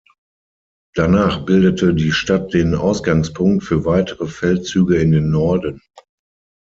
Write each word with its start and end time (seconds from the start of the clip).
Danach 0.95 1.45
bildete 1.45 1.93
die 1.93 2.11
Stadt 2.11 2.55
den 2.55 2.73
Ausgangspunkt 2.73 3.63
für 3.63 3.85
weitere 3.85 4.25
Feldzüge 4.25 4.95
in 4.97 5.11
den 5.11 5.29
Norden. 5.29 5.79